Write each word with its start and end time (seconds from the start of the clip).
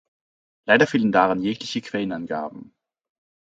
Leider 0.65 0.87
fehlen 0.87 1.11
darin 1.11 1.43
jegliche 1.43 1.79
Quellenangaben. 1.79 2.73